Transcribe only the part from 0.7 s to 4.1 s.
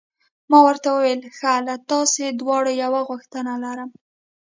وویل: ښه، له تاسي دواړو یوه غوښتنه لرم.